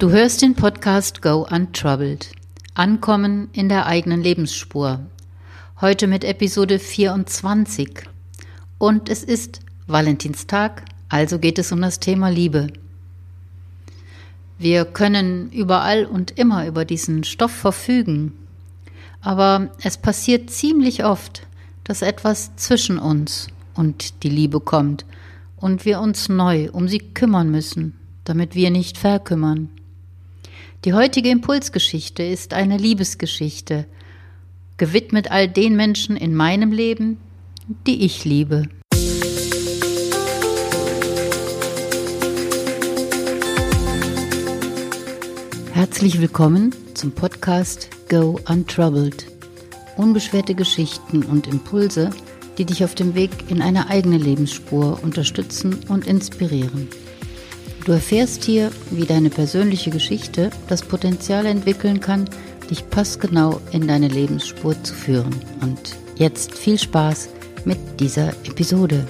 Du 0.00 0.10
hörst 0.10 0.40
den 0.40 0.54
Podcast 0.54 1.20
Go 1.20 1.46
Untroubled. 1.50 2.32
Ankommen 2.72 3.50
in 3.52 3.68
der 3.68 3.84
eigenen 3.84 4.22
Lebensspur. 4.22 5.00
Heute 5.78 6.06
mit 6.06 6.24
Episode 6.24 6.78
24. 6.78 8.04
Und 8.78 9.10
es 9.10 9.22
ist 9.22 9.60
Valentinstag, 9.86 10.86
also 11.10 11.38
geht 11.38 11.58
es 11.58 11.70
um 11.70 11.82
das 11.82 12.00
Thema 12.00 12.30
Liebe. 12.30 12.68
Wir 14.58 14.86
können 14.86 15.50
überall 15.52 16.06
und 16.06 16.30
immer 16.38 16.66
über 16.66 16.86
diesen 16.86 17.22
Stoff 17.22 17.52
verfügen, 17.52 18.32
aber 19.20 19.68
es 19.82 19.98
passiert 19.98 20.48
ziemlich 20.48 21.04
oft, 21.04 21.46
dass 21.84 22.00
etwas 22.00 22.56
zwischen 22.56 22.98
uns 22.98 23.48
und 23.74 24.22
die 24.22 24.30
Liebe 24.30 24.60
kommt 24.60 25.04
und 25.58 25.84
wir 25.84 26.00
uns 26.00 26.30
neu 26.30 26.70
um 26.72 26.88
sie 26.88 27.00
kümmern 27.00 27.50
müssen, 27.50 27.98
damit 28.24 28.54
wir 28.54 28.70
nicht 28.70 28.96
verkümmern. 28.96 29.68
Die 30.86 30.94
heutige 30.94 31.28
Impulsgeschichte 31.28 32.22
ist 32.22 32.54
eine 32.54 32.78
Liebesgeschichte, 32.78 33.84
gewidmet 34.78 35.30
all 35.30 35.46
den 35.46 35.76
Menschen 35.76 36.16
in 36.16 36.34
meinem 36.34 36.72
Leben, 36.72 37.18
die 37.86 38.02
ich 38.02 38.24
liebe. 38.24 38.62
Herzlich 45.74 46.18
willkommen 46.18 46.74
zum 46.94 47.12
Podcast 47.12 47.90
Go 48.08 48.40
Untroubled. 48.48 49.26
Unbeschwerte 49.98 50.54
Geschichten 50.54 51.24
und 51.24 51.46
Impulse, 51.46 52.08
die 52.56 52.64
dich 52.64 52.84
auf 52.84 52.94
dem 52.94 53.14
Weg 53.14 53.50
in 53.50 53.60
eine 53.60 53.90
eigene 53.90 54.16
Lebensspur 54.16 54.98
unterstützen 55.02 55.80
und 55.88 56.06
inspirieren. 56.06 56.88
Du 57.84 57.92
erfährst 57.92 58.44
hier, 58.44 58.70
wie 58.90 59.06
deine 59.06 59.30
persönliche 59.30 59.90
Geschichte 59.90 60.50
das 60.68 60.82
Potenzial 60.82 61.46
entwickeln 61.46 62.00
kann, 62.00 62.28
dich 62.68 62.88
passgenau 62.90 63.60
in 63.72 63.88
deine 63.88 64.08
Lebensspur 64.08 64.80
zu 64.82 64.94
führen. 64.94 65.34
Und 65.62 65.96
jetzt 66.16 66.54
viel 66.54 66.78
Spaß 66.78 67.30
mit 67.64 67.78
dieser 67.98 68.28
Episode. 68.44 69.06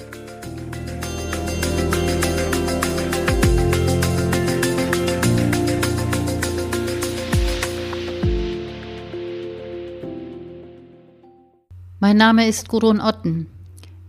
Mein 11.99 12.17
Name 12.17 12.47
ist 12.47 12.67
Gudrun 12.67 12.99
Otten. 12.99 13.47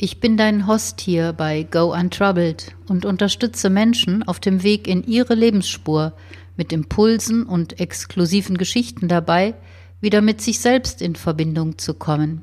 Ich 0.04 0.18
bin 0.18 0.36
dein 0.36 0.66
Host 0.66 1.00
hier 1.00 1.32
bei 1.32 1.62
Go 1.62 1.94
Untroubled 1.94 2.74
und 2.88 3.04
unterstütze 3.04 3.70
Menschen 3.70 4.24
auf 4.24 4.40
dem 4.40 4.64
Weg 4.64 4.88
in 4.88 5.04
ihre 5.04 5.36
Lebensspur 5.36 6.12
mit 6.56 6.72
Impulsen 6.72 7.46
und 7.46 7.78
exklusiven 7.78 8.58
Geschichten 8.58 9.06
dabei, 9.06 9.54
wieder 10.00 10.20
mit 10.20 10.40
sich 10.40 10.58
selbst 10.58 11.02
in 11.02 11.14
Verbindung 11.14 11.78
zu 11.78 11.94
kommen. 11.94 12.42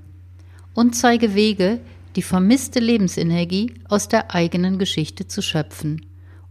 Und 0.74 0.96
zeige 0.96 1.36
Wege, 1.36 1.82
die 2.16 2.22
vermisste 2.22 2.80
Lebensenergie 2.80 3.74
aus 3.90 4.08
der 4.08 4.34
eigenen 4.34 4.80
Geschichte 4.80 5.28
zu 5.28 5.42
schöpfen, 5.42 6.06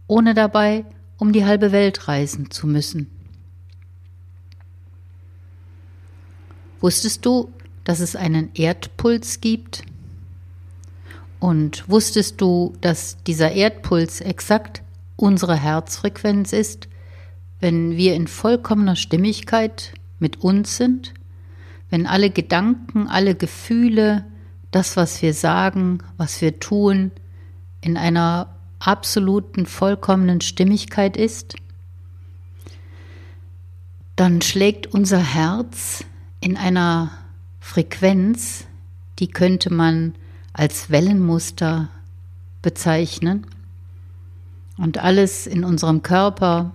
ohne 0.05 0.35
dabei 0.35 0.85
um 1.17 1.33
die 1.33 1.43
halbe 1.43 1.71
Welt 1.71 2.07
reisen 2.07 2.51
zu 2.51 2.67
müssen. 2.67 3.09
Wusstest 6.79 7.25
du, 7.25 7.51
dass 7.83 7.99
es 7.99 8.15
einen 8.15 8.51
Erdpuls 8.53 9.41
gibt? 9.41 9.81
Und 11.39 11.87
wusstest 11.87 12.41
du, 12.41 12.73
dass 12.81 13.17
dieser 13.23 13.51
Erdpuls 13.51 14.21
exakt 14.21 14.83
unsere 15.15 15.55
Herzfrequenz 15.55 16.53
ist, 16.53 16.87
wenn 17.59 17.95
wir 17.95 18.15
in 18.15 18.27
vollkommener 18.27 18.95
Stimmigkeit 18.95 19.93
mit 20.19 20.41
uns 20.41 20.77
sind? 20.77 21.13
Wenn 21.89 22.05
alle 22.05 22.29
Gedanken, 22.29 23.07
alle 23.07 23.35
Gefühle, 23.35 24.25
das, 24.71 24.97
was 24.97 25.21
wir 25.21 25.33
sagen, 25.33 25.99
was 26.17 26.41
wir 26.41 26.59
tun, 26.59 27.11
in 27.81 27.97
einer 27.97 28.55
absoluten, 28.79 29.65
vollkommenen 29.65 30.41
Stimmigkeit 30.41 31.17
ist? 31.17 31.55
Dann 34.15 34.41
schlägt 34.41 34.87
unser 34.87 35.19
Herz 35.19 36.03
in 36.41 36.57
einer 36.57 37.11
Frequenz, 37.59 38.65
die 39.19 39.27
könnte 39.27 39.73
man 39.73 40.13
als 40.53 40.89
Wellenmuster 40.89 41.89
bezeichnen. 42.61 43.45
Und 44.77 44.97
alles 44.97 45.47
in 45.47 45.63
unserem 45.63 46.03
Körper 46.03 46.71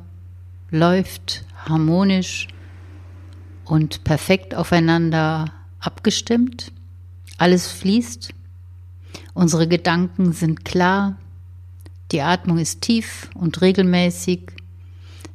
läuft 0.70 1.44
harmonisch 1.56 2.48
und 3.64 4.04
perfekt 4.04 4.54
aufeinander 4.54 5.46
abgestimmt. 5.80 6.72
Alles 7.38 7.70
fließt. 7.70 8.32
Unsere 9.32 9.66
Gedanken 9.66 10.32
sind 10.32 10.64
klar. 10.64 11.16
Die 12.12 12.20
Atmung 12.20 12.58
ist 12.58 12.82
tief 12.82 13.30
und 13.34 13.60
regelmäßig. 13.60 14.52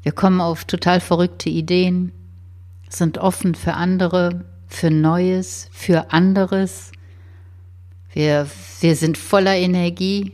Wir 0.03 0.11
kommen 0.11 0.39
auf 0.39 0.63
total 0.65 1.01
verrückte 1.01 1.49
Ideen, 1.49 2.13
sind 2.87 3.17
offen 3.17 3.53
für 3.53 3.73
andere, 3.73 4.45
für 4.67 4.89
Neues, 4.89 5.67
für 5.71 6.11
anderes. 6.13 6.91
Wir, 8.11 8.47
wir 8.81 8.95
sind 8.95 9.17
voller 9.17 9.55
Energie 9.55 10.33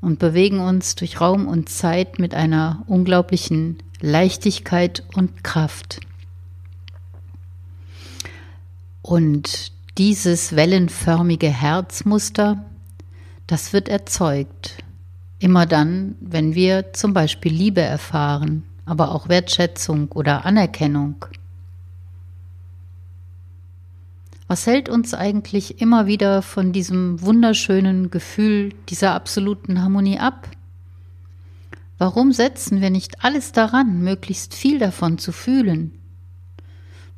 und 0.00 0.18
bewegen 0.18 0.60
uns 0.60 0.94
durch 0.94 1.20
Raum 1.20 1.48
und 1.48 1.68
Zeit 1.68 2.18
mit 2.18 2.34
einer 2.34 2.84
unglaublichen 2.86 3.78
Leichtigkeit 4.00 5.02
und 5.14 5.42
Kraft. 5.42 6.00
Und 9.02 9.72
dieses 9.98 10.56
wellenförmige 10.56 11.48
Herzmuster, 11.48 12.64
das 13.46 13.72
wird 13.72 13.88
erzeugt. 13.88 14.78
Immer 15.38 15.66
dann, 15.66 16.16
wenn 16.20 16.54
wir 16.54 16.92
zum 16.92 17.12
Beispiel 17.12 17.52
Liebe 17.52 17.80
erfahren, 17.80 18.64
aber 18.86 19.12
auch 19.12 19.28
Wertschätzung 19.28 20.10
oder 20.12 20.44
Anerkennung. 20.44 21.24
Was 24.54 24.68
hält 24.68 24.88
uns 24.88 25.14
eigentlich 25.14 25.80
immer 25.80 26.06
wieder 26.06 26.40
von 26.40 26.72
diesem 26.72 27.20
wunderschönen 27.20 28.12
Gefühl 28.12 28.72
dieser 28.88 29.12
absoluten 29.12 29.82
Harmonie 29.82 30.20
ab? 30.20 30.48
Warum 31.98 32.30
setzen 32.30 32.80
wir 32.80 32.90
nicht 32.90 33.24
alles 33.24 33.50
daran, 33.50 34.04
möglichst 34.04 34.54
viel 34.54 34.78
davon 34.78 35.18
zu 35.18 35.32
fühlen? 35.32 35.98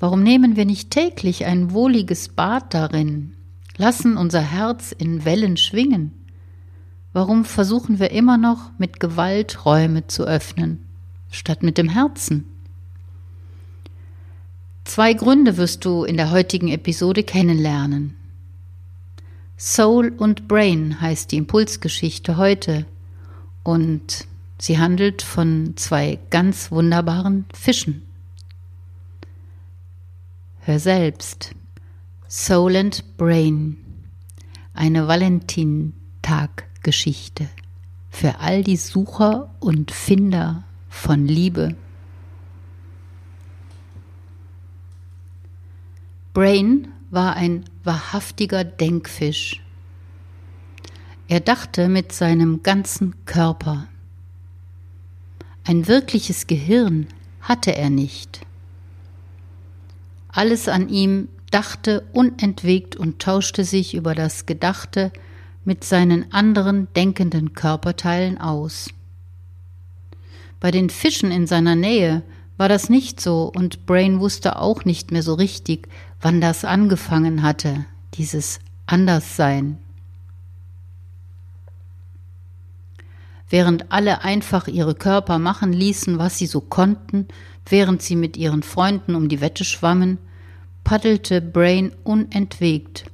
Warum 0.01 0.23
nehmen 0.23 0.57
wir 0.57 0.65
nicht 0.65 0.91
täglich 0.91 1.45
ein 1.45 1.73
wohliges 1.73 2.31
Bad 2.31 2.73
darin, 2.73 3.35
lassen 3.77 4.17
unser 4.17 4.41
Herz 4.41 4.93
in 4.93 5.27
Wellen 5.27 5.59
schwingen? 5.59 6.13
Warum 7.13 7.45
versuchen 7.45 7.99
wir 7.99 8.13
immer 8.13 8.39
noch 8.39 8.71
mit 8.79 8.99
Gewalt 8.99 9.67
Räume 9.67 10.07
zu 10.07 10.25
öffnen, 10.25 10.87
statt 11.31 11.63
mit 11.63 11.77
dem 11.77 11.91
Herzen? 11.91 12.56
Zwei 14.87 15.13
Gründe 15.15 15.57
wirst 15.57 15.85
du 15.85 16.05
in 16.05 16.17
der 16.17 16.31
heutigen 16.31 16.69
Episode 16.69 17.25
kennenlernen. 17.25 18.15
Soul 19.59 20.13
und 20.17 20.47
Brain 20.47 21.01
heißt 21.01 21.33
die 21.33 21.39
Impulsgeschichte 21.39 22.37
heute 22.37 22.87
und 23.65 24.29
sie 24.61 24.79
handelt 24.79 25.23
von 25.23 25.73
zwei 25.75 26.21
ganz 26.31 26.71
wunderbaren 26.71 27.47
Fischen. 27.53 28.03
Hör 30.61 30.79
selbst. 30.79 31.51
Soul 32.29 32.77
and 32.77 33.17
Brain. 33.17 33.79
Eine 34.73 35.09
Valentin-Tag-Geschichte 35.09 37.49
für 38.09 38.39
all 38.39 38.63
die 38.63 38.77
Sucher 38.77 39.53
und 39.59 39.91
Finder 39.91 40.63
von 40.89 41.27
Liebe 41.27 41.75
Brain 46.37 46.88
war 47.09 47.35
ein 47.35 47.65
wahrhaftiger 47.83 48.62
Denkfisch. 48.62 49.62
Er 51.29 51.41
dachte 51.41 51.88
mit 51.88 52.12
seinem 52.12 52.62
ganzen 52.62 53.25
Körper. 53.25 53.88
Ein 55.65 55.88
wirkliches 55.88 56.47
Gehirn 56.47 57.06
hatte 57.41 57.75
er 57.75 57.88
nicht. 57.88 58.43
Alles 60.29 60.69
an 60.69 60.91
ihm 60.91 61.29
dachte 61.50 62.05
unentwegt 62.12 62.97
und 62.97 63.19
tauschte 63.19 63.65
sich 63.65 63.94
über 63.94 64.15
das 64.15 64.44
Gedachte 64.44 65.12
mit 65.65 65.85
seinen 65.85 66.35
anderen 66.35 66.89
denkenden 66.93 67.55
Körperteilen 67.55 68.37
aus. 68.37 68.91
Bei 70.61 70.71
den 70.71 70.91
Fischen 70.91 71.31
in 71.31 71.47
seiner 71.47 71.77
Nähe 71.77 72.23
war 72.59 72.69
das 72.69 72.89
nicht 72.89 73.21
so 73.23 73.50
und 73.55 73.87
Brain 73.87 74.21
wusste 74.21 74.59
auch 74.59 74.85
nicht 74.85 75.12
mehr 75.12 75.23
so 75.23 75.35
richtig, 75.35 75.89
wann 76.26 76.40
das 76.40 76.64
angefangen 76.64 77.43
hatte, 77.44 77.84
dieses 78.14 78.58
Anderssein. 78.87 79.78
während 83.49 83.93
alle 83.93 84.25
einfach 84.25 84.67
ihre 84.67 84.96
Körper 84.96 85.38
machen 85.38 85.73
ließen, 85.73 86.19
was 86.19 86.37
sie 86.37 86.46
so 86.46 86.61
konnten, 86.61 87.28
während 87.69 88.02
sie 88.02 88.17
mit 88.17 88.37
ihren 88.37 88.64
Freunden 88.64 89.14
um 89.14 89.28
die 89.28 89.40
Wette 89.40 89.64
schwammen, 89.64 90.19
paddelte 90.84 91.40
Brain 91.40 91.93
unentwegt, 92.02 93.05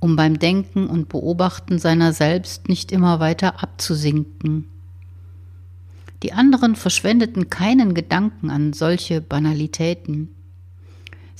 um 0.00 0.16
beim 0.16 0.38
Denken 0.38 0.86
und 0.86 1.10
Beobachten 1.10 1.78
seiner 1.78 2.14
selbst 2.14 2.68
nicht 2.70 2.92
immer 2.92 3.20
weiter 3.20 3.62
abzusinken. 3.62 4.64
Die 6.22 6.32
anderen 6.32 6.76
verschwendeten 6.76 7.50
keinen 7.50 7.92
Gedanken 7.92 8.48
an 8.48 8.72
solche 8.72 9.20
Banalitäten. 9.20 10.34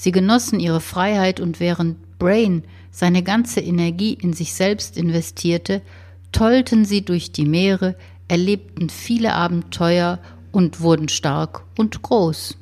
Sie 0.00 0.12
genossen 0.12 0.61
ihre 0.61 0.81
Freiheit 0.81 1.41
und 1.41 1.59
während 1.59 2.21
Brain 2.21 2.62
seine 2.93 3.25
ganze 3.25 3.59
Energie 3.59 4.12
in 4.15 4.33
sich 4.33 4.55
selbst 4.55 4.97
investierte, 4.97 5.83
tollten 6.31 6.85
sie 6.85 7.05
durch 7.05 7.33
die 7.33 7.45
Meere, 7.45 7.97
erlebten 8.29 8.91
viele 8.91 9.35
Abenteuer 9.35 10.21
und 10.53 10.83
wurden 10.83 11.09
stark 11.09 11.65
und 11.77 12.00
groß. 12.00 12.56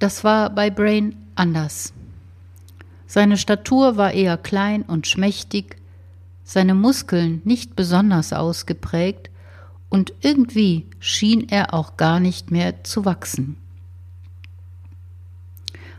Das 0.00 0.24
war 0.24 0.50
bei 0.50 0.70
Brain 0.70 1.14
anders. 1.36 1.92
Seine 3.06 3.36
Statur 3.36 3.96
war 3.96 4.10
eher 4.10 4.36
klein 4.36 4.82
und 4.82 5.06
schmächtig, 5.06 5.76
seine 6.42 6.74
Muskeln 6.74 7.42
nicht 7.44 7.76
besonders 7.76 8.32
ausgeprägt, 8.32 9.30
und 9.88 10.12
irgendwie 10.20 10.88
schien 10.98 11.48
er 11.48 11.74
auch 11.74 11.96
gar 11.96 12.18
nicht 12.18 12.50
mehr 12.50 12.82
zu 12.82 13.04
wachsen. 13.04 13.56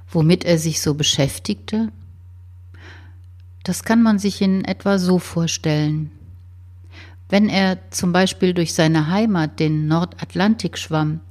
Womit 0.10 0.46
er 0.46 0.58
sich 0.58 0.82
so 0.82 0.94
beschäftigte? 0.94 1.92
Das 3.64 3.84
kann 3.84 4.02
man 4.04 4.20
sich 4.20 4.42
in 4.42 4.64
etwa 4.64 5.00
so 5.00 5.20
vorstellen. 5.20 6.12
Wenn 7.30 7.50
er 7.50 7.80
zum 7.90 8.14
Beispiel 8.14 8.54
durch 8.54 8.74
seine 8.74 9.08
Heimat, 9.08 9.60
den 9.60 9.88
Nordatlantik, 9.88 10.78
schwamm, 10.78 11.22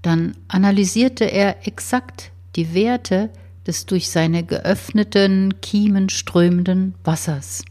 dann 0.00 0.36
analysierte 0.48 1.24
er 1.24 1.66
exakt 1.66 2.30
die 2.54 2.74
Werte 2.74 3.30
des 3.66 3.86
durch 3.86 4.10
seine 4.10 4.44
geöffneten 4.44 5.60
Kiemen 5.60 6.08
strömenden 6.08 6.94
Wassers. 7.04 7.64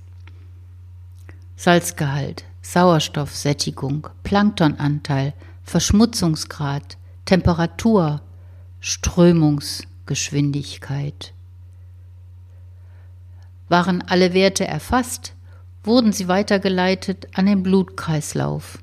Salzgehalt, 1.55 2.43
Sauerstoffsättigung, 2.61 4.07
Planktonanteil, 4.23 5.33
Verschmutzungsgrad, 5.63 6.97
Temperatur, 7.25 8.21
Strömungsgeschwindigkeit. 10.01 11.33
Waren 13.69 14.01
alle 14.01 14.33
Werte 14.33 14.67
erfasst, 14.67 15.33
wurden 15.83 16.11
sie 16.11 16.27
weitergeleitet 16.27 17.27
an 17.33 17.45
den 17.45 17.63
Blutkreislauf. 17.63 18.79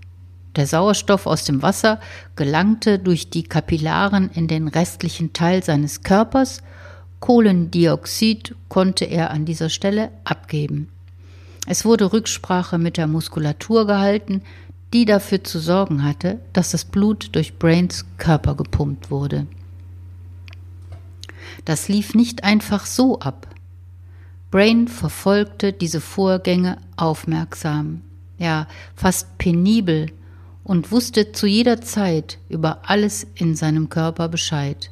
Der 0.57 0.67
Sauerstoff 0.67 1.27
aus 1.27 1.45
dem 1.45 1.63
Wasser 1.63 2.01
gelangte 2.35 2.99
durch 2.99 3.31
die 3.31 3.45
Kapillaren 3.45 4.31
in 4.31 4.49
den 4.49 4.67
restlichen 4.67 5.33
Teil 5.33 5.63
seines 5.63 6.03
Körpers, 6.03 6.63
Kohlendioxid 7.21 8.55
konnte 8.69 9.05
er 9.05 9.31
an 9.31 9.45
dieser 9.45 9.69
Stelle 9.69 10.11
abgeben. 10.25 10.89
Es 11.67 11.85
wurde 11.85 12.13
Rücksprache 12.13 12.79
mit 12.79 12.97
der 12.97 13.07
Muskulatur 13.07 13.87
gehalten, 13.87 14.43
die 14.95 15.05
dafür 15.05 15.45
zu 15.45 15.59
sorgen 15.59 16.03
hatte, 16.03 16.41
dass 16.55 16.71
das 16.71 16.85
Blut 16.87 17.31
durch 17.33 17.59
Brains 17.59 18.07
Körper 18.17 18.55
gepumpt 18.55 19.11
wurde. 19.11 19.47
Das 21.65 21.89
lief 21.89 22.15
nicht 22.15 22.45
einfach 22.45 22.87
so 22.87 23.21
ab. 23.21 23.49
Brain 24.51 24.89
verfolgte 24.89 25.73
diese 25.73 26.01
Vorgänge 26.01 26.79
aufmerksam, 26.97 28.03
ja 28.39 28.67
fast 28.95 29.37
penibel 29.39 30.11
und 30.65 30.91
wusste 30.91 31.33
zu 31.33 31.47
jeder 31.47 31.81
Zeit 31.81 32.39
über 32.49 32.83
alles 32.85 33.27
in 33.35 33.57
seinem 33.57 33.89
Körper 33.89 34.29
Bescheid. 34.29 34.91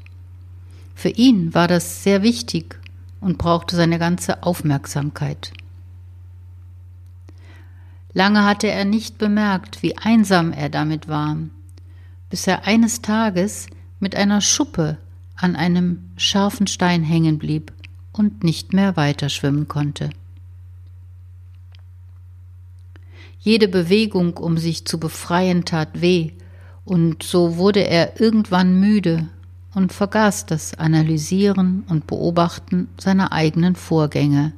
Für 0.94 1.10
ihn 1.10 1.54
war 1.54 1.68
das 1.68 2.02
sehr 2.02 2.22
wichtig 2.22 2.78
und 3.20 3.38
brauchte 3.38 3.76
seine 3.76 3.98
ganze 3.98 4.42
Aufmerksamkeit. 4.42 5.52
Lange 8.12 8.44
hatte 8.44 8.68
er 8.68 8.86
nicht 8.86 9.18
bemerkt, 9.18 9.82
wie 9.82 9.98
einsam 9.98 10.52
er 10.52 10.70
damit 10.70 11.08
war, 11.08 11.36
bis 12.30 12.46
er 12.46 12.66
eines 12.66 13.02
Tages 13.02 13.66
mit 14.00 14.16
einer 14.16 14.40
Schuppe 14.40 14.96
an 15.36 15.56
einem 15.56 16.10
scharfen 16.16 16.66
Stein 16.66 17.02
hängen 17.02 17.38
blieb 17.38 17.72
und 18.12 18.42
nicht 18.42 18.72
mehr 18.72 18.96
weiter 18.96 19.28
schwimmen 19.28 19.68
konnte. 19.68 20.10
Jede 23.40 23.68
Bewegung, 23.68 24.38
um 24.38 24.58
sich 24.58 24.86
zu 24.86 24.98
befreien, 24.98 25.64
tat 25.64 26.00
weh, 26.00 26.32
und 26.84 27.22
so 27.22 27.56
wurde 27.56 27.80
er 27.80 28.20
irgendwann 28.20 28.80
müde 28.80 29.28
und 29.74 29.92
vergaß 29.92 30.46
das 30.46 30.74
Analysieren 30.78 31.84
und 31.88 32.06
Beobachten 32.06 32.88
seiner 32.98 33.32
eigenen 33.32 33.76
Vorgänge. 33.76 34.52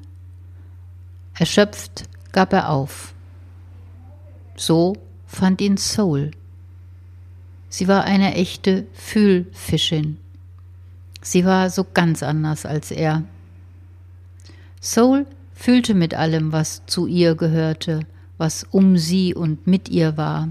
Erschöpft 1.34 2.04
gab 2.32 2.52
er 2.52 2.70
auf. 2.70 3.14
So 4.56 4.96
fand 5.26 5.60
ihn 5.60 5.76
Soul. 5.76 6.30
Sie 7.68 7.88
war 7.88 8.04
eine 8.04 8.34
echte 8.34 8.86
Fühlfischin. 8.92 10.18
Sie 11.20 11.44
war 11.44 11.70
so 11.70 11.84
ganz 11.92 12.22
anders 12.22 12.64
als 12.66 12.90
er. 12.90 13.24
Soul 14.80 15.26
fühlte 15.54 15.94
mit 15.94 16.14
allem, 16.14 16.52
was 16.52 16.82
zu 16.86 17.06
ihr 17.06 17.34
gehörte, 17.34 18.00
was 18.36 18.64
um 18.70 18.96
sie 18.96 19.34
und 19.34 19.66
mit 19.66 19.88
ihr 19.88 20.16
war. 20.16 20.48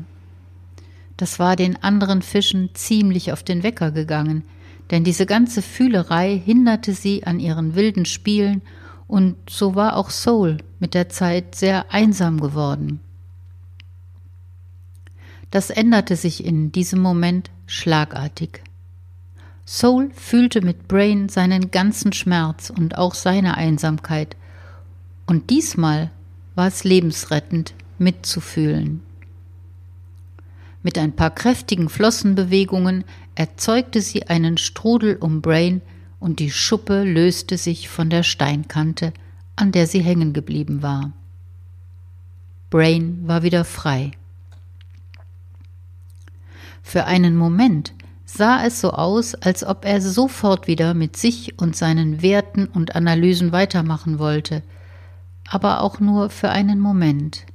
Das 1.16 1.40
war 1.40 1.56
den 1.56 1.82
anderen 1.82 2.22
Fischen 2.22 2.70
ziemlich 2.74 3.32
auf 3.32 3.42
den 3.42 3.64
Wecker 3.64 3.92
gegangen, 3.92 4.44
denn 4.92 5.04
diese 5.04 5.26
ganze 5.26 5.62
Fühlerei 5.62 6.40
hinderte 6.44 6.94
sie 6.94 7.24
an 7.26 7.40
ihren 7.40 7.76
wilden 7.76 8.06
Spielen, 8.06 8.62
und 9.08 9.38
so 9.50 9.76
war 9.76 9.96
auch 9.96 10.10
Soul 10.10 10.58
mit 10.80 10.94
der 10.94 11.08
Zeit 11.08 11.56
sehr 11.56 11.94
einsam 11.94 12.42
geworden. 12.42 13.00
Das 15.50 15.70
änderte 15.70 16.18
sich 16.18 16.44
in 16.44 16.74
diesem 16.74 17.00
Moment 17.00 17.50
schlagartig. 17.68 18.62
Soul 19.70 20.12
fühlte 20.14 20.62
mit 20.62 20.88
Brain 20.88 21.28
seinen 21.28 21.72
ganzen 21.72 22.14
Schmerz 22.14 22.70
und 22.70 22.98
auch 22.98 23.14
seine 23.14 23.58
Einsamkeit, 23.58 24.38
und 25.26 25.50
diesmal 25.50 26.10
war 26.56 26.68
es 26.68 26.86
lebensrettend 26.86 27.74
mitzufühlen. 28.00 29.02
Mit 30.84 30.98
ein 30.98 31.12
paar 31.12 31.32
kräftigen 31.32 31.90
Flossenbewegungen 31.90 33.04
erzeugte 33.36 34.02
sie 34.02 34.30
einen 34.30 34.58
Strudel 34.58 35.18
um 35.18 35.42
Brain 35.42 35.82
und 36.22 36.40
die 36.40 36.50
Schuppe 36.50 37.04
löste 37.04 37.58
sich 37.58 37.90
von 37.90 38.10
der 38.10 38.24
Steinkante, 38.24 39.12
an 39.58 39.74
der 39.74 39.86
sie 39.86 40.00
hängen 40.00 40.32
geblieben 40.32 40.82
war. 40.82 41.12
Brain 42.70 43.28
war 43.28 43.44
wieder 43.44 43.66
frei. 43.66 44.12
Für 46.82 47.04
einen 47.04 47.36
Moment 47.36 47.94
sah 48.28 48.64
es 48.64 48.80
so 48.80 48.92
aus, 48.92 49.34
als 49.34 49.64
ob 49.64 49.86
er 49.86 50.02
sofort 50.02 50.68
wieder 50.68 50.94
mit 50.94 51.18
sich 51.18 51.60
und 51.60 51.76
seinen 51.76 52.22
Werten 52.22 52.68
und 52.68 52.96
Analysen 52.96 53.52
weitermachen 53.52 54.20
wollte, 54.20 54.62
aber 55.50 55.82
auch 55.82 56.00
nur 56.00 56.30
für 56.30 56.50
einen 56.50 56.80
Moment. 56.80 57.46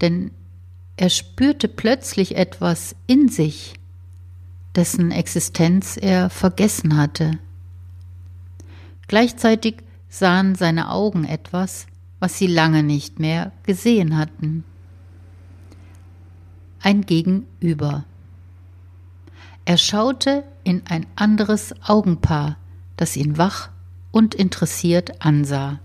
Denn 0.00 0.30
er 0.96 1.10
spürte 1.10 1.66
plötzlich 1.66 2.36
etwas 2.36 2.94
in 3.08 3.28
sich, 3.28 3.74
dessen 4.76 5.10
Existenz 5.10 5.96
er 5.96 6.30
vergessen 6.30 6.96
hatte. 6.96 7.38
Gleichzeitig 9.08 9.78
sahen 10.08 10.54
seine 10.54 10.90
Augen 10.90 11.24
etwas, 11.24 11.86
was 12.20 12.38
sie 12.38 12.46
lange 12.46 12.84
nicht 12.84 13.18
mehr 13.18 13.50
gesehen 13.64 14.16
hatten 14.16 14.62
ein 16.82 17.02
Gegenüber. 17.02 18.04
Er 19.70 19.78
schaute 19.78 20.42
in 20.64 20.82
ein 20.88 21.06
anderes 21.14 21.72
Augenpaar, 21.86 22.56
das 22.96 23.16
ihn 23.16 23.38
wach 23.38 23.68
und 24.10 24.34
interessiert 24.34 25.24
ansah. 25.24 25.78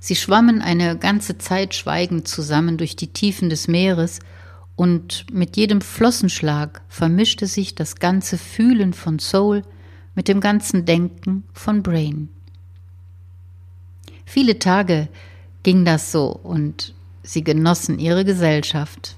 Sie 0.00 0.16
schwammen 0.16 0.60
eine 0.60 0.98
ganze 0.98 1.38
Zeit 1.38 1.76
schweigend 1.76 2.26
zusammen 2.26 2.78
durch 2.78 2.96
die 2.96 3.12
Tiefen 3.12 3.48
des 3.48 3.68
Meeres, 3.68 4.18
und 4.74 5.24
mit 5.32 5.56
jedem 5.56 5.82
Flossenschlag 5.82 6.82
vermischte 6.88 7.46
sich 7.46 7.76
das 7.76 7.94
ganze 7.94 8.36
Fühlen 8.36 8.92
von 8.92 9.20
Soul 9.20 9.62
mit 10.16 10.26
dem 10.26 10.40
ganzen 10.40 10.84
Denken 10.84 11.44
von 11.52 11.84
Brain. 11.84 12.28
Viele 14.24 14.58
Tage 14.58 15.08
ging 15.62 15.84
das 15.84 16.10
so, 16.10 16.32
und 16.32 16.92
Sie 17.22 17.44
genossen 17.44 18.00
ihre 18.00 18.24
Gesellschaft. 18.24 19.14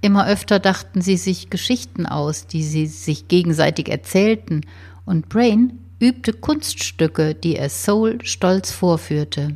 Immer 0.00 0.26
öfter 0.26 0.58
dachten 0.58 1.00
sie 1.00 1.16
sich 1.16 1.50
Geschichten 1.50 2.06
aus, 2.06 2.46
die 2.46 2.62
sie 2.62 2.86
sich 2.86 3.28
gegenseitig 3.28 3.88
erzählten, 3.88 4.62
und 5.04 5.28
Brain 5.28 5.78
übte 6.00 6.32
Kunststücke, 6.32 7.34
die 7.34 7.56
er 7.56 7.70
Soul 7.70 8.18
stolz 8.24 8.70
vorführte. 8.70 9.54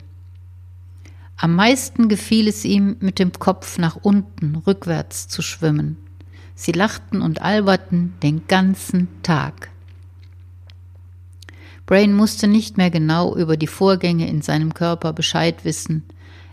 Am 1.36 1.54
meisten 1.54 2.08
gefiel 2.08 2.48
es 2.48 2.64
ihm, 2.64 2.96
mit 3.00 3.18
dem 3.18 3.32
Kopf 3.32 3.78
nach 3.78 3.96
unten, 3.96 4.56
rückwärts 4.56 5.28
zu 5.28 5.42
schwimmen. 5.42 5.96
Sie 6.54 6.72
lachten 6.72 7.22
und 7.22 7.42
alberten 7.42 8.14
den 8.22 8.46
ganzen 8.46 9.08
Tag. 9.22 9.70
Brain 11.86 12.14
musste 12.14 12.46
nicht 12.46 12.76
mehr 12.76 12.90
genau 12.90 13.34
über 13.34 13.56
die 13.56 13.66
Vorgänge 13.66 14.28
in 14.28 14.42
seinem 14.42 14.74
Körper 14.74 15.12
Bescheid 15.12 15.64
wissen. 15.64 16.04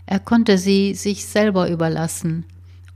Er 0.06 0.18
konnte 0.18 0.58
sie 0.58 0.94
sich 0.94 1.26
selber 1.26 1.70
überlassen 1.70 2.44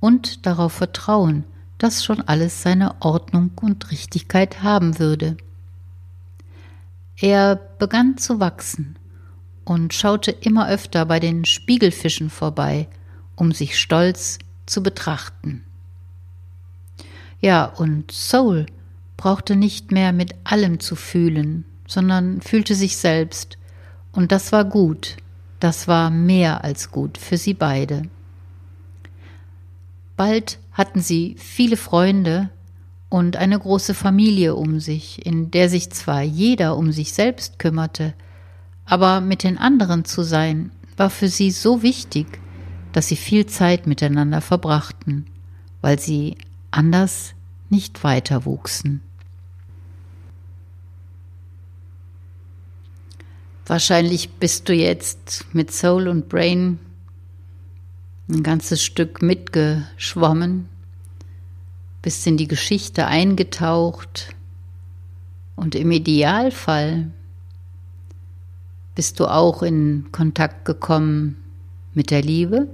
und 0.03 0.47
darauf 0.47 0.73
vertrauen, 0.73 1.45
dass 1.79 2.05
schon 2.05 2.21
alles 2.23 2.61
seine 2.61 3.01
Ordnung 3.01 3.53
und 3.61 3.93
Richtigkeit 3.93 4.65
haben 4.65 4.99
würde. 4.99 5.37
Er 7.21 7.55
begann 7.79 8.19
zu 8.19 8.41
wachsen 8.41 8.97
und 9.65 9.95
schaute 9.95 10.33
immer 10.33 10.69
öfter 10.69 11.07
bei 11.07 11.21
den 11.21 11.45
Spiegelfischen 11.45 12.31
vorbei, 12.31 12.89
um 13.37 13.53
sich 13.53 13.79
stolz 13.79 14.39
zu 14.67 14.83
betrachten. 14.83 15.63
Ja, 17.41 17.67
und 17.67 18.11
Soul 18.11 18.67
brauchte 19.17 19.55
nicht 19.55 19.93
mehr 19.93 20.13
mit 20.13 20.35
allem 20.43 20.81
zu 20.81 20.97
fühlen, 20.97 21.65
sondern 21.87 22.41
fühlte 22.41 22.75
sich 22.75 22.97
selbst, 22.97 23.57
und 24.11 24.33
das 24.33 24.51
war 24.51 24.65
gut, 24.65 25.17
das 25.61 25.87
war 25.87 26.11
mehr 26.11 26.65
als 26.65 26.91
gut 26.91 27.19
für 27.19 27.37
sie 27.37 27.55
beide. 27.55 28.03
Bald 30.17 30.59
hatten 30.73 31.01
sie 31.01 31.37
viele 31.39 31.77
Freunde 31.77 32.51
und 33.09 33.37
eine 33.37 33.59
große 33.59 33.95
Familie 33.95 34.55
um 34.55 34.81
sich, 34.81 35.25
in 35.27 35.51
der 35.51 35.69
sich 35.69 35.91
zwar 35.91 36.23
jeder 36.23 36.77
um 36.77 36.93
sich 36.93 37.13
selbst 37.13 37.59
kümmerte, 37.59 38.15
aber 38.85 39.21
mit 39.21 39.43
den 39.43 39.59
anderen 39.59 40.05
zu 40.05 40.23
sein, 40.23 40.71
war 40.97 41.11
für 41.11 41.29
sie 41.29 41.51
so 41.51 41.83
wichtig, 41.83 42.27
dass 42.93 43.09
sie 43.09 43.17
viel 43.17 43.47
Zeit 43.47 43.87
miteinander 43.87 44.41
verbrachten, 44.41 45.27
weil 45.81 45.99
sie 45.99 46.37
anders 46.71 47.35
nicht 47.71 48.05
weiter 48.05 48.45
wuchsen. 48.45 49.03
Wahrscheinlich 53.67 54.31
bist 54.31 54.69
du 54.69 54.75
jetzt 54.75 55.47
mit 55.53 55.73
Soul 55.73 56.09
und 56.09 56.29
Brain 56.29 56.79
ein 58.29 58.43
ganzes 58.43 58.83
Stück 58.83 59.23
mitgeschwommen, 59.23 60.69
bist 62.03 62.27
in 62.27 62.37
die 62.37 62.49
Geschichte 62.49 63.07
eingetaucht 63.07 64.35
und 65.57 65.75
im 65.75 65.91
Idealfall 65.91 67.11
bist 68.95 69.21
du 69.21 69.27
auch 69.27 69.63
in 69.63 70.09
Kontakt 70.13 70.65
gekommen 70.65 71.37
mit 71.95 72.11
der 72.11 72.23
Liebe, 72.23 72.69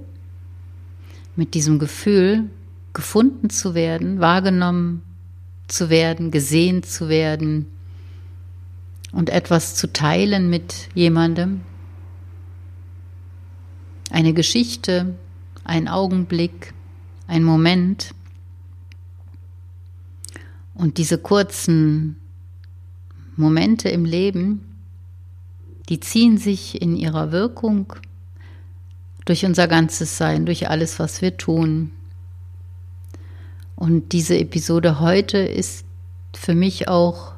mit 1.35 1.53
diesem 1.53 1.79
Gefühl, 1.79 2.49
gefunden 2.93 3.49
zu 3.49 3.73
werden, 3.73 4.19
wahrgenommen 4.19 5.03
zu 5.67 5.89
werden, 5.89 6.31
gesehen 6.31 6.83
zu 6.83 7.07
werden 7.07 7.67
und 9.11 9.29
etwas 9.29 9.75
zu 9.75 9.91
teilen 9.93 10.49
mit 10.49 10.89
jemandem. 10.95 11.61
Eine 14.09 14.33
Geschichte, 14.33 15.15
ein 15.69 15.87
Augenblick, 15.87 16.73
ein 17.27 17.43
Moment. 17.43 18.15
Und 20.73 20.97
diese 20.97 21.19
kurzen 21.19 22.15
Momente 23.35 23.87
im 23.89 24.03
Leben, 24.03 24.65
die 25.87 25.99
ziehen 25.99 26.39
sich 26.39 26.81
in 26.81 26.95
ihrer 26.95 27.31
Wirkung 27.31 27.93
durch 29.25 29.45
unser 29.45 29.67
ganzes 29.67 30.17
Sein, 30.17 30.47
durch 30.47 30.69
alles, 30.69 30.97
was 30.97 31.21
wir 31.21 31.37
tun. 31.37 31.91
Und 33.75 34.11
diese 34.11 34.39
Episode 34.39 34.99
heute 34.99 35.37
ist 35.37 35.85
für 36.35 36.55
mich 36.55 36.87
auch 36.87 37.33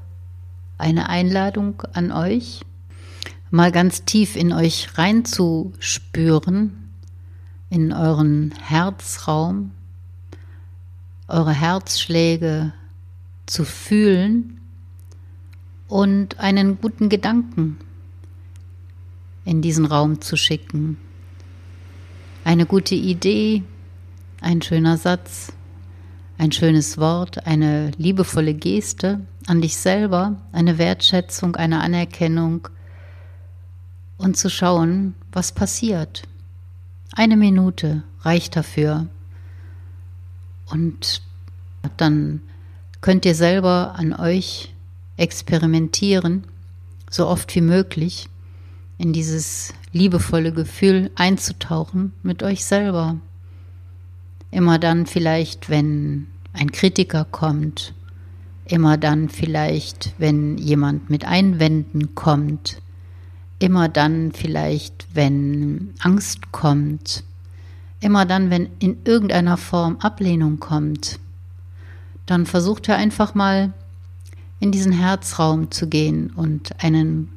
eine 0.77 1.09
Einladung 1.09 1.83
an 1.91 2.13
euch, 2.13 2.61
mal 3.50 3.73
ganz 3.73 4.05
tief 4.05 4.38
in 4.38 4.53
euch 4.53 4.97
reinzuspüren, 4.97 6.80
in 7.71 7.93
euren 7.93 8.51
Herzraum, 8.51 9.71
eure 11.29 11.53
Herzschläge 11.53 12.73
zu 13.45 13.63
fühlen 13.63 14.59
und 15.87 16.37
einen 16.39 16.81
guten 16.81 17.07
Gedanken 17.07 17.77
in 19.45 19.61
diesen 19.61 19.85
Raum 19.85 20.19
zu 20.19 20.35
schicken. 20.35 20.97
Eine 22.43 22.65
gute 22.65 22.95
Idee, 22.95 23.63
ein 24.41 24.61
schöner 24.61 24.97
Satz, 24.97 25.53
ein 26.37 26.51
schönes 26.51 26.97
Wort, 26.97 27.47
eine 27.47 27.91
liebevolle 27.97 28.53
Geste 28.53 29.21
an 29.47 29.61
dich 29.61 29.77
selber, 29.77 30.35
eine 30.51 30.77
Wertschätzung, 30.77 31.55
eine 31.55 31.79
Anerkennung 31.79 32.67
und 34.17 34.35
zu 34.35 34.49
schauen, 34.49 35.15
was 35.31 35.53
passiert. 35.53 36.23
Eine 37.13 37.35
Minute 37.35 38.03
reicht 38.21 38.55
dafür. 38.55 39.07
Und 40.69 41.21
dann 41.97 42.41
könnt 43.01 43.25
ihr 43.25 43.35
selber 43.35 43.95
an 43.97 44.13
euch 44.13 44.73
experimentieren, 45.17 46.45
so 47.09 47.27
oft 47.27 47.53
wie 47.55 47.61
möglich 47.61 48.29
in 48.97 49.11
dieses 49.11 49.73
liebevolle 49.91 50.53
Gefühl 50.53 51.11
einzutauchen 51.15 52.13
mit 52.23 52.43
euch 52.43 52.63
selber. 52.63 53.17
Immer 54.49 54.79
dann 54.79 55.05
vielleicht, 55.05 55.69
wenn 55.69 56.27
ein 56.53 56.71
Kritiker 56.71 57.25
kommt, 57.25 57.93
immer 58.65 58.97
dann 58.97 59.27
vielleicht, 59.27 60.13
wenn 60.17 60.57
jemand 60.57 61.09
mit 61.09 61.25
Einwänden 61.25 62.15
kommt, 62.15 62.81
immer 63.61 63.89
dann 63.89 64.31
vielleicht, 64.31 65.07
wenn 65.13 65.93
Angst 65.99 66.51
kommt, 66.51 67.23
immer 67.99 68.25
dann, 68.25 68.49
wenn 68.49 68.69
in 68.79 68.97
irgendeiner 69.05 69.55
Form 69.55 69.97
Ablehnung 69.97 70.59
kommt, 70.59 71.19
dann 72.25 72.47
versucht 72.47 72.89
er 72.89 72.95
einfach 72.95 73.35
mal 73.35 73.71
in 74.59 74.71
diesen 74.71 74.91
Herzraum 74.91 75.69
zu 75.69 75.87
gehen 75.87 76.31
und 76.31 76.83
einen 76.83 77.29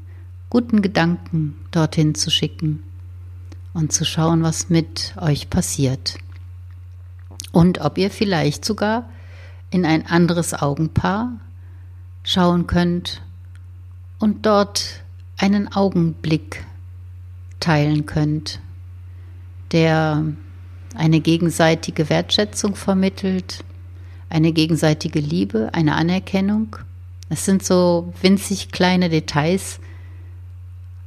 guten 0.48 0.80
Gedanken 0.80 1.56
dorthin 1.70 2.14
zu 2.14 2.30
schicken 2.30 2.82
und 3.74 3.92
zu 3.92 4.06
schauen, 4.06 4.42
was 4.42 4.70
mit 4.70 5.14
euch 5.20 5.50
passiert. 5.50 6.16
Und 7.52 7.80
ob 7.80 7.98
ihr 7.98 8.10
vielleicht 8.10 8.64
sogar 8.64 9.08
in 9.70 9.84
ein 9.84 10.06
anderes 10.06 10.54
Augenpaar 10.54 11.32
schauen 12.22 12.66
könnt 12.66 13.20
und 14.18 14.46
dort 14.46 15.03
einen 15.44 15.70
Augenblick 15.70 16.64
teilen 17.60 18.06
könnt, 18.06 18.60
der 19.72 20.24
eine 20.94 21.20
gegenseitige 21.20 22.08
Wertschätzung 22.08 22.74
vermittelt, 22.76 23.62
eine 24.30 24.52
gegenseitige 24.52 25.20
Liebe, 25.20 25.68
eine 25.74 25.96
Anerkennung. 25.96 26.76
Es 27.28 27.44
sind 27.44 27.62
so 27.62 28.14
winzig 28.22 28.72
kleine 28.72 29.10
Details, 29.10 29.80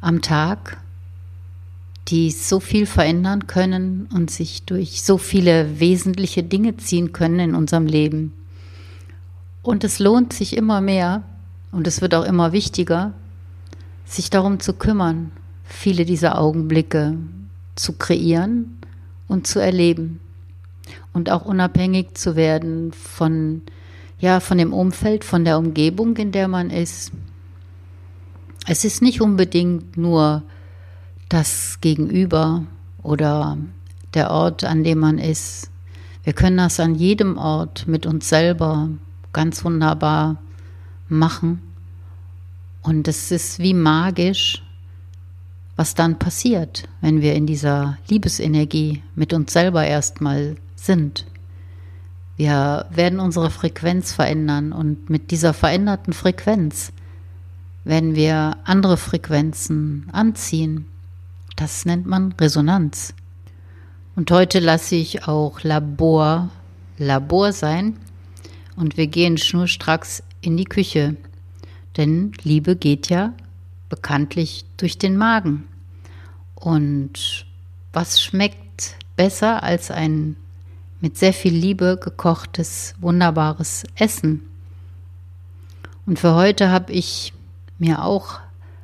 am 0.01 0.21
Tag, 0.21 0.77
die 2.07 2.29
so 2.29 2.59
viel 2.59 2.85
verändern 2.85 3.47
können 3.47 4.07
und 4.13 4.29
sich 4.29 4.61
durch 4.65 5.01
so 5.01 5.17
viele 5.17 5.79
wesentliche 5.79 6.43
Dinge 6.43 6.77
ziehen 6.77 7.11
können 7.11 7.39
in 7.39 7.55
unserem 7.55 7.87
Leben. 7.87 8.33
Und 9.63 9.83
es 9.83 9.97
lohnt 9.97 10.31
sich 10.31 10.55
immer 10.55 10.79
mehr 10.79 11.23
und 11.71 11.87
es 11.87 12.01
wird 12.01 12.13
auch 12.13 12.23
immer 12.23 12.51
wichtiger, 12.51 13.13
sich 14.07 14.29
darum 14.29 14.59
zu 14.59 14.73
kümmern, 14.73 15.31
viele 15.63 16.05
dieser 16.05 16.39
Augenblicke 16.39 17.17
zu 17.75 17.93
kreieren 17.93 18.77
und 19.27 19.45
zu 19.45 19.59
erleben 19.59 20.19
und 21.13 21.29
auch 21.29 21.45
unabhängig 21.45 22.15
zu 22.15 22.35
werden 22.35 22.93
von 22.93 23.61
ja, 24.19 24.39
von 24.39 24.57
dem 24.57 24.73
Umfeld, 24.73 25.23
von 25.23 25.45
der 25.45 25.59
Umgebung, 25.59 26.17
in 26.17 26.31
der 26.31 26.47
man 26.47 26.71
ist, 26.71 27.11
es 28.65 28.83
ist 28.83 29.01
nicht 29.01 29.21
unbedingt 29.21 29.95
nur 29.95 30.43
das 31.29 31.79
Gegenüber 31.79 32.65
oder 33.01 33.57
der 34.13 34.31
Ort, 34.31 34.63
an 34.63 34.83
dem 34.83 34.99
man 34.99 35.19
ist. 35.19 35.71
Wir 36.23 36.33
können 36.33 36.57
das 36.57 36.79
an 36.79 36.95
jedem 36.95 37.37
Ort 37.37 37.87
mit 37.87 38.05
uns 38.05 38.27
selber 38.27 38.89
ganz 39.31 39.63
wunderbar 39.63 40.41
machen. 41.07 41.61
Und 42.87 43.07
es 43.07 43.31
ist 43.31 43.59
wie 43.59 43.73
magisch, 43.73 44.63
was 45.75 45.93
dann 45.93 46.17
passiert, 46.17 46.87
wenn 47.01 47.21
wir 47.21 47.35
in 47.35 47.45
dieser 47.45 47.97
Liebesenergie 48.07 49.03
mit 49.13 49.33
uns 49.33 49.51
selber 49.51 49.85
erstmal 49.85 50.55
sind. 50.75 51.25
Wir 52.37 52.85
werden 52.89 53.19
unsere 53.19 53.49
Frequenz 53.49 54.13
verändern 54.13 54.71
und 54.71 55.09
mit 55.09 55.31
dieser 55.31 55.53
veränderten 55.53 56.13
Frequenz 56.13 56.93
wenn 57.87 58.15
wir 58.15 58.57
andere 58.65 58.97
Frequenzen 58.97 60.09
anziehen. 60.11 60.87
Das 61.55 61.85
nennt 61.85 62.05
man 62.05 62.33
Resonanz. 62.33 63.13
Und 64.13 64.29
heute 64.29 64.59
lasse 64.59 64.95
ich 64.95 65.25
auch 65.25 65.63
Labor 65.63 66.49
Labor 66.97 67.53
sein 67.53 67.95
und 68.75 68.97
wir 68.97 69.07
gehen 69.07 69.37
schnurstracks 69.37 70.21
in 70.41 70.57
die 70.57 70.65
Küche. 70.65 71.15
Denn 71.97 72.31
Liebe 72.43 72.75
geht 72.75 73.09
ja 73.09 73.33
bekanntlich 73.89 74.65
durch 74.77 74.97
den 74.97 75.17
Magen. 75.17 75.67
Und 76.55 77.45
was 77.91 78.21
schmeckt 78.21 78.95
besser 79.15 79.63
als 79.63 79.91
ein 79.91 80.35
mit 81.01 81.17
sehr 81.17 81.33
viel 81.33 81.53
Liebe 81.53 81.99
gekochtes, 82.01 82.93
wunderbares 82.99 83.83
Essen? 83.95 84.43
Und 86.05 86.19
für 86.19 86.35
heute 86.35 86.69
habe 86.69 86.93
ich 86.93 87.33
mir 87.79 88.03
auch 88.03 88.39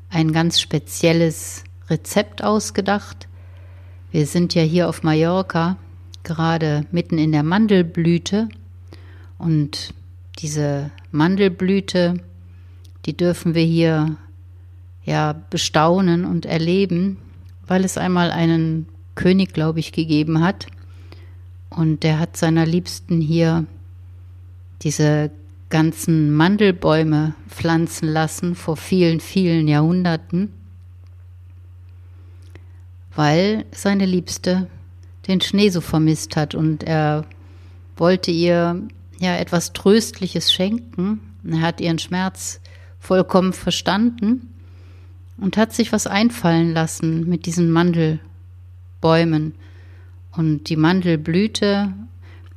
ein 0.10 0.34
ganz 0.34 0.60
spezielles 0.60 1.64
Rezept 1.90 2.44
ausgedacht. 2.44 3.28
Wir 4.12 4.28
sind 4.28 4.54
ja 4.54 4.62
hier 4.62 4.90
auf 4.90 5.04
Mallorca, 5.04 5.78
gerade 6.24 6.86
mitten 6.92 7.18
in 7.18 7.32
der 7.32 7.44
Mandelblüte. 7.44 8.50
Und 9.38 9.94
diese 10.40 10.92
Mandelblüte, 11.12 12.20
die 13.06 13.16
dürfen 13.16 13.56
wir 13.56 13.64
hier 13.64 14.18
ja 15.04 15.34
bestaunen 15.50 16.26
und 16.26 16.46
erleben, 16.46 17.18
weil 17.68 17.84
es 17.84 17.98
einmal 17.98 18.32
einen 18.32 18.88
König, 19.16 19.54
glaube 19.54 19.80
ich, 19.80 19.92
gegeben 19.92 20.42
hat. 20.42 20.68
Und 21.70 22.04
der 22.04 22.20
hat 22.20 22.38
seiner 22.38 22.66
Liebsten 22.66 23.20
hier 23.20 23.66
diese 24.82 25.32
ganzen 25.70 26.32
Mandelbäume 26.34 27.34
pflanzen 27.50 28.08
lassen 28.08 28.56
vor 28.56 28.78
vielen, 28.78 29.20
vielen 29.20 29.68
Jahrhunderten, 29.68 30.54
weil 33.16 33.66
seine 33.72 34.06
Liebste 34.06 34.68
den 35.28 35.42
Schnee 35.42 35.70
so 35.70 35.82
vermisst 35.82 36.36
hat 36.36 36.54
und 36.54 36.84
er 36.84 37.26
wollte 37.96 38.30
ihr 38.30 38.84
ja 39.20 39.36
etwas 39.38 39.74
Tröstliches 39.74 40.54
schenken. 40.54 41.22
Er 41.50 41.62
hat 41.62 41.82
ihren 41.82 42.00
Schmerz 42.00 42.60
vollkommen 43.04 43.52
verstanden 43.52 44.50
und 45.38 45.58
hat 45.58 45.74
sich 45.74 45.92
was 45.92 46.08
einfallen 46.08 46.72
lassen 46.72 47.28
mit 47.28 47.46
diesen 47.46 47.70
Mandelbäumen. 47.70 49.56
Und 50.32 50.70
die 50.70 50.78
Mandelblüte 50.78 51.94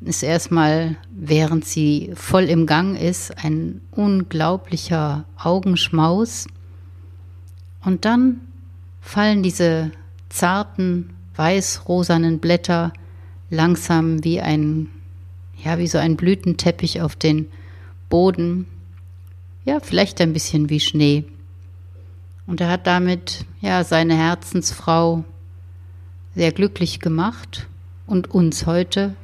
ist 0.00 0.22
erstmal, 0.22 0.96
während 1.10 1.64
sie 1.64 2.12
voll 2.14 2.44
im 2.44 2.66
Gang 2.66 2.96
ist, 2.96 3.36
ein 3.44 3.80
unglaublicher 3.90 5.24
Augenschmaus. 5.36 6.46
Und 7.84 8.04
dann 8.04 8.40
fallen 9.00 9.42
diese 9.42 9.90
zarten, 10.28 11.10
weiß-rosanen 11.34 12.38
Blätter 12.38 12.92
langsam 13.50 14.22
wie 14.22 14.40
ein, 14.40 14.88
ja, 15.64 15.78
wie 15.78 15.88
so 15.88 15.98
ein 15.98 16.16
Blütenteppich 16.16 17.02
auf 17.02 17.16
den 17.16 17.48
Boden. 18.08 18.66
Ja, 19.66 19.80
vielleicht 19.80 20.20
ein 20.20 20.32
bisschen 20.32 20.70
wie 20.70 20.78
Schnee. 20.78 21.24
Und 22.46 22.60
er 22.60 22.70
hat 22.70 22.86
damit 22.86 23.44
ja 23.60 23.82
seine 23.82 24.16
Herzensfrau 24.16 25.24
sehr 26.36 26.52
glücklich 26.52 27.00
gemacht 27.00 27.66
und 28.06 28.30
uns 28.30 28.66
heute 28.66 29.16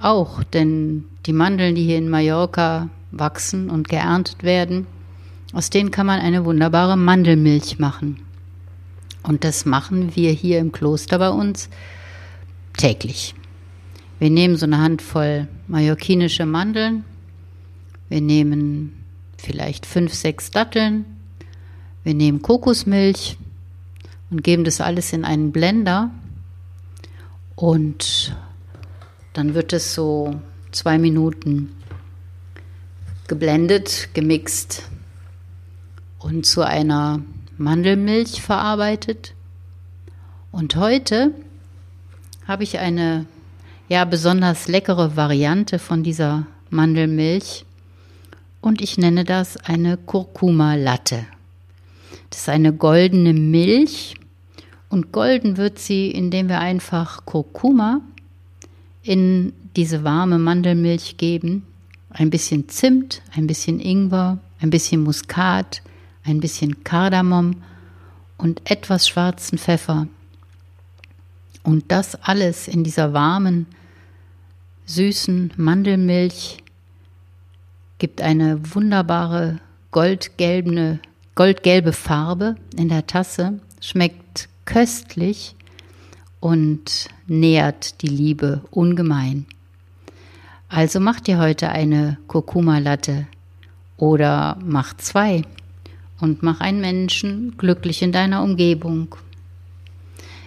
auch, 0.00 0.42
denn 0.42 1.04
die 1.26 1.34
Mandeln, 1.34 1.74
die 1.74 1.84
hier 1.84 1.98
in 1.98 2.08
Mallorca 2.08 2.88
wachsen 3.10 3.68
und 3.68 3.90
geerntet 3.90 4.42
werden, 4.42 4.86
aus 5.52 5.68
denen 5.68 5.90
kann 5.90 6.06
man 6.06 6.18
eine 6.18 6.46
wunderbare 6.46 6.96
Mandelmilch 6.96 7.78
machen. 7.78 8.20
Und 9.22 9.44
das 9.44 9.66
machen 9.66 10.16
wir 10.16 10.30
hier 10.30 10.60
im 10.60 10.72
Kloster 10.72 11.18
bei 11.18 11.28
uns 11.28 11.68
täglich. 12.78 13.34
Wir 14.18 14.30
nehmen 14.30 14.56
so 14.56 14.64
eine 14.64 14.78
Handvoll 14.78 15.46
mallorquinische 15.68 16.46
Mandeln, 16.46 17.04
wir 18.08 18.22
nehmen 18.22 19.03
vielleicht 19.44 19.86
fünf, 19.86 20.14
sechs 20.14 20.50
Datteln, 20.50 21.04
wir 22.02 22.14
nehmen 22.14 22.42
Kokosmilch 22.42 23.38
und 24.30 24.42
geben 24.42 24.64
das 24.64 24.80
alles 24.80 25.12
in 25.12 25.24
einen 25.24 25.52
Blender. 25.52 26.10
Und 27.54 28.36
dann 29.32 29.54
wird 29.54 29.72
es 29.72 29.94
so 29.94 30.40
zwei 30.72 30.98
Minuten 30.98 31.74
geblendet, 33.28 34.08
gemixt 34.12 34.88
und 36.18 36.46
zu 36.46 36.62
einer 36.62 37.22
Mandelmilch 37.56 38.42
verarbeitet. 38.42 39.34
Und 40.52 40.76
heute 40.76 41.32
habe 42.46 42.64
ich 42.64 42.78
eine 42.78 43.26
ja 43.88 44.04
besonders 44.04 44.68
leckere 44.68 45.16
Variante 45.16 45.78
von 45.78 46.02
dieser 46.02 46.46
Mandelmilch 46.70 47.64
und 48.64 48.80
ich 48.80 48.96
nenne 48.96 49.24
das 49.24 49.58
eine 49.58 49.98
Kurkuma 49.98 50.74
Latte. 50.74 51.26
Das 52.30 52.40
ist 52.40 52.48
eine 52.48 52.72
goldene 52.72 53.34
Milch 53.34 54.14
und 54.88 55.12
golden 55.12 55.58
wird 55.58 55.78
sie, 55.78 56.10
indem 56.10 56.48
wir 56.48 56.60
einfach 56.60 57.26
Kurkuma 57.26 58.00
in 59.02 59.52
diese 59.76 60.02
warme 60.02 60.38
Mandelmilch 60.38 61.18
geben, 61.18 61.66
ein 62.08 62.30
bisschen 62.30 62.66
Zimt, 62.70 63.20
ein 63.36 63.46
bisschen 63.46 63.80
Ingwer, 63.80 64.38
ein 64.60 64.70
bisschen 64.70 65.02
Muskat, 65.02 65.82
ein 66.24 66.40
bisschen 66.40 66.82
Kardamom 66.84 67.56
und 68.38 68.62
etwas 68.70 69.06
schwarzen 69.06 69.58
Pfeffer. 69.58 70.08
Und 71.62 71.84
das 71.88 72.14
alles 72.14 72.66
in 72.66 72.82
dieser 72.82 73.12
warmen, 73.12 73.66
süßen 74.86 75.52
Mandelmilch 75.58 76.63
gibt 77.98 78.20
eine 78.20 78.74
wunderbare 78.74 79.60
goldgelbe 79.90 81.00
goldgelbe 81.34 81.92
Farbe 81.92 82.56
in 82.76 82.88
der 82.88 83.06
Tasse, 83.06 83.60
schmeckt 83.80 84.48
köstlich 84.64 85.56
und 86.40 87.08
nährt 87.26 88.02
die 88.02 88.08
Liebe 88.08 88.62
ungemein. 88.70 89.46
Also 90.68 91.00
mach 91.00 91.20
dir 91.20 91.38
heute 91.38 91.70
eine 91.70 92.18
Kurkuma-Latte 92.26 93.26
oder 93.96 94.58
mach 94.64 94.94
zwei 94.96 95.42
und 96.20 96.42
mach 96.42 96.60
einen 96.60 96.80
Menschen 96.80 97.56
glücklich 97.56 98.02
in 98.02 98.12
deiner 98.12 98.42
Umgebung. 98.42 99.16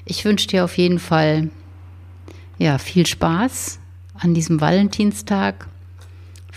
Ich 0.06 0.24
wünsche 0.26 0.48
dir 0.48 0.64
auf 0.64 0.78
jeden 0.78 1.00
Fall 1.00 1.50
ja, 2.58 2.78
viel 2.78 3.06
Spaß 3.06 3.80
an 4.16 4.34
diesem 4.34 4.62
Valentinstag. 4.62 5.68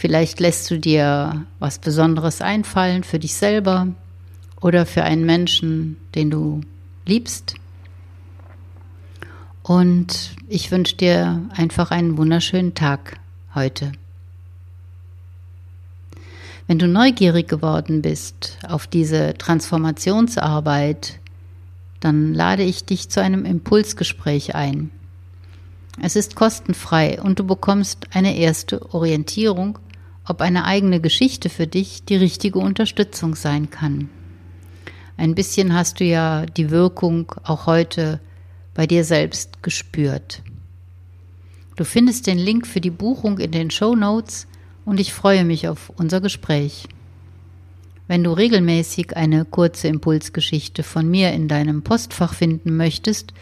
Vielleicht 0.00 0.40
lässt 0.40 0.70
du 0.70 0.78
dir 0.78 1.44
was 1.58 1.78
Besonderes 1.78 2.40
einfallen 2.40 3.04
für 3.04 3.18
dich 3.18 3.34
selber 3.34 3.88
oder 4.58 4.86
für 4.86 5.04
einen 5.04 5.26
Menschen, 5.26 5.98
den 6.14 6.30
du 6.30 6.62
liebst. 7.04 7.52
Und 9.62 10.36
ich 10.48 10.70
wünsche 10.70 10.96
dir 10.96 11.42
einfach 11.54 11.90
einen 11.90 12.16
wunderschönen 12.16 12.74
Tag 12.74 13.18
heute. 13.54 13.92
Wenn 16.66 16.78
du 16.78 16.88
neugierig 16.88 17.46
geworden 17.46 18.00
bist 18.00 18.56
auf 18.66 18.86
diese 18.86 19.34
Transformationsarbeit, 19.34 21.18
dann 22.00 22.32
lade 22.32 22.62
ich 22.62 22.86
dich 22.86 23.10
zu 23.10 23.20
einem 23.20 23.44
Impulsgespräch 23.44 24.54
ein. 24.54 24.90
Es 26.00 26.16
ist 26.16 26.36
kostenfrei 26.36 27.20
und 27.20 27.38
du 27.38 27.44
bekommst 27.44 28.06
eine 28.14 28.34
erste 28.38 28.94
Orientierung, 28.94 29.78
ob 30.26 30.40
eine 30.40 30.64
eigene 30.64 31.00
Geschichte 31.00 31.48
für 31.48 31.66
dich 31.66 32.04
die 32.04 32.16
richtige 32.16 32.58
Unterstützung 32.58 33.34
sein 33.34 33.70
kann. 33.70 34.08
Ein 35.16 35.34
bisschen 35.34 35.74
hast 35.74 36.00
du 36.00 36.04
ja 36.04 36.46
die 36.46 36.70
Wirkung 36.70 37.32
auch 37.42 37.66
heute 37.66 38.20
bei 38.74 38.86
dir 38.86 39.04
selbst 39.04 39.62
gespürt. 39.62 40.42
Du 41.76 41.84
findest 41.84 42.26
den 42.26 42.38
Link 42.38 42.66
für 42.66 42.80
die 42.80 42.90
Buchung 42.90 43.38
in 43.38 43.50
den 43.50 43.70
Show 43.70 43.94
Notes 43.94 44.46
und 44.84 45.00
ich 45.00 45.12
freue 45.12 45.44
mich 45.44 45.68
auf 45.68 45.92
unser 45.96 46.20
Gespräch. 46.20 46.88
Wenn 48.08 48.24
du 48.24 48.32
regelmäßig 48.32 49.16
eine 49.16 49.44
kurze 49.44 49.88
Impulsgeschichte 49.88 50.82
von 50.82 51.08
mir 51.08 51.32
in 51.32 51.48
deinem 51.48 51.82
Postfach 51.82 52.34
finden 52.34 52.76
möchtest, 52.76 53.32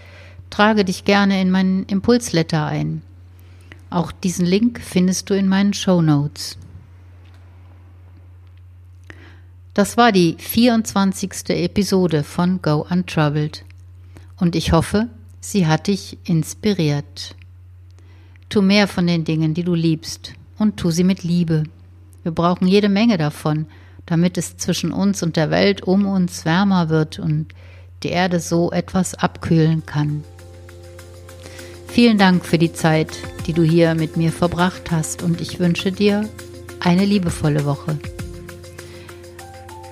trage 0.50 0.84
dich 0.84 1.04
gerne 1.04 1.40
in 1.40 1.50
meinen 1.50 1.84
Impulsletter 1.84 2.66
ein. 2.66 3.02
Auch 3.90 4.12
diesen 4.12 4.44
Link 4.44 4.80
findest 4.80 5.30
du 5.30 5.34
in 5.34 5.48
meinen 5.48 5.72
Show 5.72 6.02
Notes. 6.02 6.58
Das 9.78 9.96
war 9.96 10.10
die 10.10 10.34
24. 10.36 11.50
Episode 11.50 12.24
von 12.24 12.60
Go 12.62 12.84
Untroubled 12.90 13.64
und 14.36 14.56
ich 14.56 14.72
hoffe, 14.72 15.06
sie 15.38 15.68
hat 15.68 15.86
dich 15.86 16.18
inspiriert. 16.24 17.36
Tu 18.48 18.60
mehr 18.60 18.88
von 18.88 19.06
den 19.06 19.22
Dingen, 19.22 19.54
die 19.54 19.62
du 19.62 19.76
liebst 19.76 20.32
und 20.58 20.78
tu 20.78 20.90
sie 20.90 21.04
mit 21.04 21.22
Liebe. 21.22 21.62
Wir 22.24 22.32
brauchen 22.32 22.66
jede 22.66 22.88
Menge 22.88 23.18
davon, 23.18 23.66
damit 24.04 24.36
es 24.36 24.56
zwischen 24.56 24.90
uns 24.90 25.22
und 25.22 25.36
der 25.36 25.52
Welt 25.52 25.82
um 25.82 26.06
uns 26.06 26.44
wärmer 26.44 26.88
wird 26.88 27.20
und 27.20 27.46
die 28.02 28.08
Erde 28.08 28.40
so 28.40 28.72
etwas 28.72 29.14
abkühlen 29.14 29.86
kann. 29.86 30.24
Vielen 31.86 32.18
Dank 32.18 32.44
für 32.44 32.58
die 32.58 32.72
Zeit, 32.72 33.16
die 33.46 33.52
du 33.52 33.62
hier 33.62 33.94
mit 33.94 34.16
mir 34.16 34.32
verbracht 34.32 34.90
hast 34.90 35.22
und 35.22 35.40
ich 35.40 35.60
wünsche 35.60 35.92
dir 35.92 36.28
eine 36.80 37.04
liebevolle 37.04 37.64
Woche. 37.64 37.96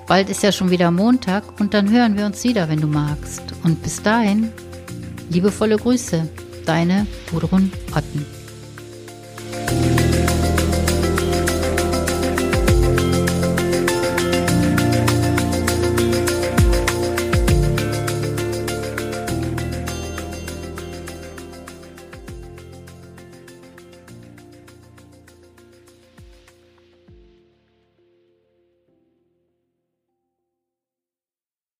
Bald 0.07 0.29
ist 0.29 0.41
ja 0.41 0.53
schon 0.53 0.69
wieder 0.69 0.89
Montag 0.89 1.59
und 1.59 1.73
dann 1.73 1.91
hören 1.91 2.15
wir 2.17 2.25
uns 2.25 2.43
wieder, 2.45 2.69
wenn 2.69 2.79
du 2.79 2.87
magst. 2.87 3.43
Und 3.63 3.83
bis 3.83 4.01
dahin, 4.01 4.51
liebevolle 5.29 5.75
Grüße, 5.75 6.29
deine 6.65 7.05
Gudrun 7.29 7.73
Otten. 7.93 8.36